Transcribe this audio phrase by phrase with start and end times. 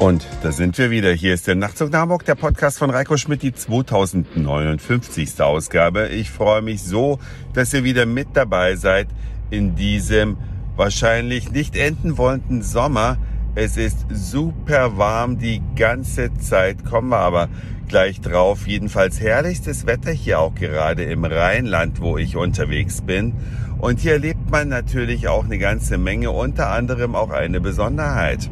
[0.00, 1.12] Und da sind wir wieder.
[1.12, 5.42] Hier ist der Nachtzug nach Hamburg, der Podcast von Reiko Schmidt, die 2059.
[5.42, 6.08] Ausgabe.
[6.08, 7.18] Ich freue mich so,
[7.52, 9.08] dass ihr wieder mit dabei seid
[9.50, 10.38] in diesem
[10.74, 13.18] wahrscheinlich nicht enden wollenden Sommer.
[13.54, 17.50] Es ist super warm die ganze Zeit, kommen wir aber
[17.86, 18.66] gleich drauf.
[18.66, 23.34] Jedenfalls herrlichstes Wetter hier auch gerade im Rheinland, wo ich unterwegs bin.
[23.76, 28.48] Und hier erlebt man natürlich auch eine ganze Menge, unter anderem auch eine Besonderheit.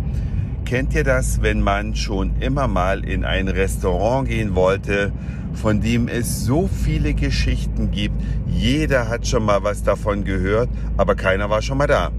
[0.69, 5.15] Kennt ihr das, wenn man schon immer mal in ein Restaurant gehen wollte,
[5.55, 8.21] von dem es so viele Geschichten gibt?
[8.47, 10.69] Jeder hat schon mal was davon gehört,
[10.99, 12.11] aber keiner war schon mal da.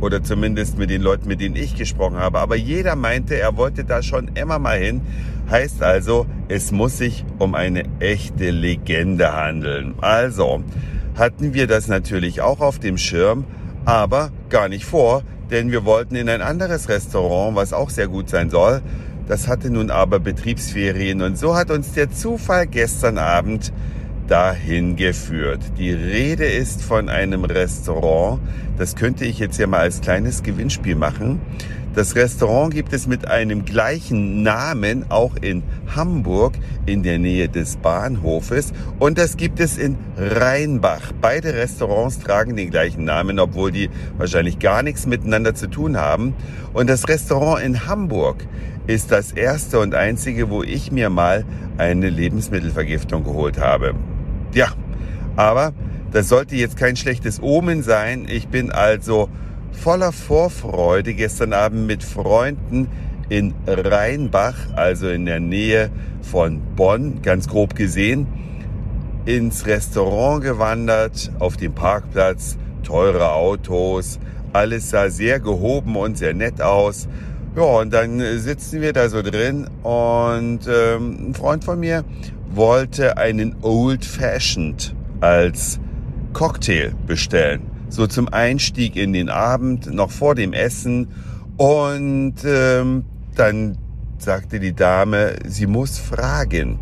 [0.00, 2.38] Oder zumindest mit den Leuten, mit denen ich gesprochen habe.
[2.38, 5.02] Aber jeder meinte, er wollte da schon immer mal hin.
[5.50, 9.94] Heißt also, es muss sich um eine echte Legende handeln.
[10.00, 10.64] Also
[11.18, 13.44] hatten wir das natürlich auch auf dem Schirm,
[13.84, 18.28] aber gar nicht vor, denn wir wollten in ein anderes Restaurant, was auch sehr gut
[18.28, 18.82] sein soll.
[19.26, 23.72] Das hatte nun aber Betriebsferien und so hat uns der Zufall gestern Abend
[24.26, 25.60] dahin geführt.
[25.78, 28.40] Die Rede ist von einem Restaurant,
[28.78, 31.40] das könnte ich jetzt ja mal als kleines Gewinnspiel machen.
[31.92, 35.64] Das Restaurant gibt es mit einem gleichen Namen auch in
[35.96, 36.54] Hamburg
[36.86, 41.10] in der Nähe des Bahnhofes und das gibt es in Rheinbach.
[41.20, 46.34] Beide Restaurants tragen den gleichen Namen, obwohl die wahrscheinlich gar nichts miteinander zu tun haben.
[46.72, 48.46] Und das Restaurant in Hamburg
[48.86, 51.44] ist das erste und einzige, wo ich mir mal
[51.76, 53.94] eine Lebensmittelvergiftung geholt habe.
[54.54, 54.68] Ja,
[55.34, 55.72] aber
[56.12, 58.26] das sollte jetzt kein schlechtes Omen sein.
[58.28, 59.28] Ich bin also
[59.72, 62.88] voller Vorfreude gestern Abend mit Freunden
[63.28, 65.90] in Rheinbach, also in der Nähe
[66.22, 68.26] von Bonn, ganz grob gesehen,
[69.24, 74.18] ins Restaurant gewandert, auf dem Parkplatz, teure Autos,
[74.52, 77.08] alles sah sehr gehoben und sehr nett aus.
[77.56, 82.04] Ja, und dann sitzen wir da so drin und ähm, ein Freund von mir
[82.52, 85.78] wollte einen Old Fashioned als
[86.32, 91.08] Cocktail bestellen so zum Einstieg in den Abend, noch vor dem Essen.
[91.56, 93.76] Und ähm, dann
[94.18, 96.78] sagte die Dame, sie muss fragen.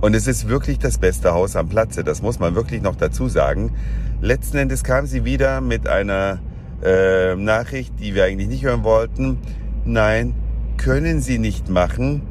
[0.00, 3.28] Und es ist wirklich das beste Haus am Platze, das muss man wirklich noch dazu
[3.28, 3.72] sagen.
[4.20, 6.40] Letzten Endes kam sie wieder mit einer
[6.82, 9.38] äh, Nachricht, die wir eigentlich nicht hören wollten.
[9.84, 10.34] Nein,
[10.76, 12.22] können Sie nicht machen,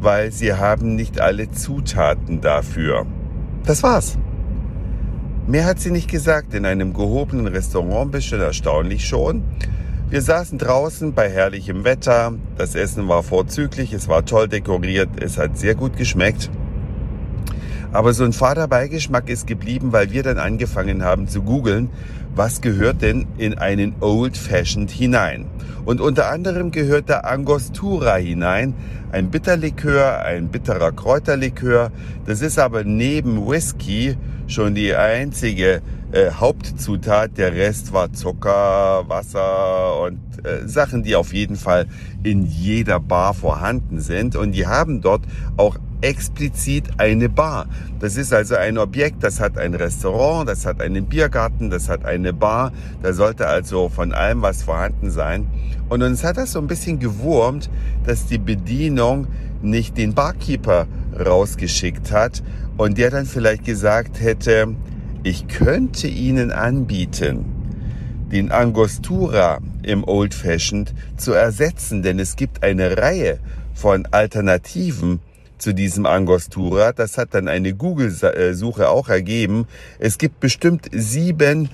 [0.00, 3.06] weil Sie haben nicht alle Zutaten dafür.
[3.64, 4.18] Das war's.
[5.48, 6.54] Mehr hat sie nicht gesagt.
[6.54, 9.44] In einem gehobenen Restaurant bisschen erstaunlich schon.
[10.10, 12.32] Wir saßen draußen bei herrlichem Wetter.
[12.58, 16.50] Das Essen war vorzüglich, es war toll dekoriert, es hat sehr gut geschmeckt.
[17.92, 21.90] Aber so ein fader Beigeschmack ist geblieben, weil wir dann angefangen haben zu googeln,
[22.34, 25.46] was gehört denn in einen Old Fashioned hinein.
[25.84, 28.74] Und unter anderem gehört da Angostura hinein,
[29.12, 31.90] ein Bitterlikör, ein bitterer Kräuterlikör.
[32.26, 34.16] Das ist aber neben Whisky
[34.48, 35.80] schon die einzige
[36.12, 37.38] äh, Hauptzutat.
[37.38, 41.86] Der Rest war Zucker, Wasser und äh, Sachen, die auf jeden Fall
[42.22, 44.36] in jeder Bar vorhanden sind.
[44.36, 45.22] Und die haben dort
[45.56, 47.66] auch explizit eine Bar.
[48.00, 52.04] Das ist also ein Objekt, das hat ein Restaurant, das hat einen Biergarten, das hat
[52.04, 52.72] eine Bar.
[53.02, 55.46] Da sollte also von allem was vorhanden sein.
[55.88, 57.70] Und uns hat das so ein bisschen gewurmt,
[58.04, 59.26] dass die Bedienung
[59.62, 60.86] nicht den Barkeeper
[61.18, 62.42] rausgeschickt hat
[62.76, 64.74] und der dann vielleicht gesagt hätte,
[65.22, 67.44] ich könnte Ihnen anbieten,
[68.30, 73.38] den Angostura im Old Fashioned zu ersetzen, denn es gibt eine Reihe
[73.74, 75.20] von Alternativen
[75.58, 76.92] zu diesem Angostura.
[76.92, 79.66] Das hat dann eine Google-Suche auch ergeben.
[79.98, 81.68] Es gibt bestimmt sieben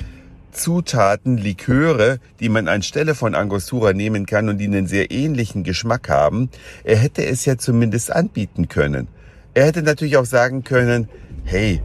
[0.53, 6.09] Zutaten, Liköre, die man anstelle von Angostura nehmen kann und die einen sehr ähnlichen Geschmack
[6.09, 6.51] haben.
[6.85, 9.09] Er hätte es ja zumindest anbieten können.
[9.55, 11.09] Er hätte natürlich auch sagen können,
[11.45, 11.81] hey,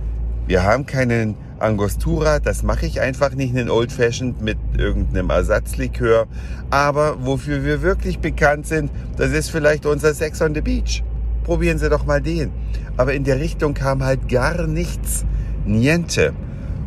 [0.47, 6.27] wir haben keinen Angostura, das mache ich einfach nicht in Old Fashioned mit irgendeinem Ersatzlikör.
[6.69, 11.03] Aber wofür wir wirklich bekannt sind, das ist vielleicht unser Sex on the Beach
[11.47, 12.51] probieren Sie doch mal den.
[12.97, 15.25] Aber in der Richtung kam halt gar nichts.
[15.65, 16.33] Niente.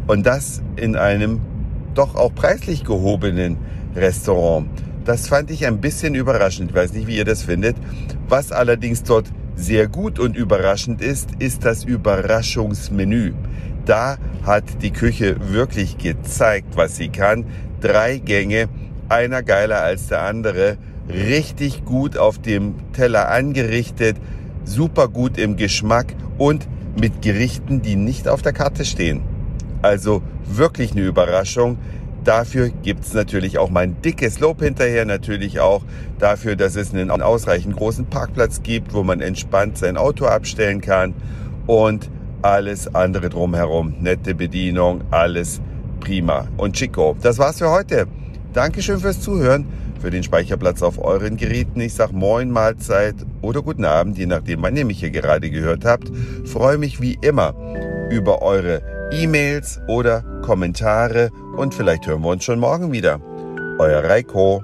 [0.07, 1.41] Und das in einem
[1.95, 3.57] doch auch preislich gehobenen
[3.97, 4.69] Restaurant.
[5.05, 6.71] Das fand ich ein bisschen überraschend.
[6.71, 7.77] Ich weiß nicht, wie ihr das findet.
[8.29, 13.33] Was allerdings dort sehr gut und überraschend ist, ist das Überraschungsmenü.
[13.87, 17.47] Da hat die Küche wirklich gezeigt, was sie kann.
[17.81, 18.69] Drei Gänge,
[19.09, 20.77] einer geiler als der andere,
[21.09, 24.17] richtig gut auf dem Teller angerichtet,
[24.65, 26.67] super gut im Geschmack und
[26.99, 29.23] mit Gerichten, die nicht auf der Karte stehen.
[29.83, 31.79] Also wirklich eine Überraschung.
[32.25, 35.83] Dafür gibt's natürlich auch mein dickes Lob hinterher, natürlich auch
[36.19, 41.15] dafür, dass es einen ausreichend großen Parkplatz gibt, wo man entspannt sein Auto abstellen kann
[41.67, 42.11] und
[42.43, 43.95] alles andere drumherum.
[44.01, 45.63] Nette Bedienung, alles
[46.01, 47.17] prima und chico.
[47.23, 48.07] Das war's für heute.
[48.53, 49.65] Dankeschön fürs Zuhören,
[50.01, 51.81] für den Speicherplatz auf euren Geräten.
[51.81, 55.85] Ich sag Moin, Mahlzeit oder Guten Abend, je nachdem, wann ihr mich hier gerade gehört
[55.85, 56.11] habt.
[56.47, 57.55] Freue mich wie immer
[58.11, 58.83] über eure
[59.13, 63.21] E-Mails oder Kommentare und vielleicht hören wir uns schon morgen wieder.
[63.79, 64.63] Euer Reiko.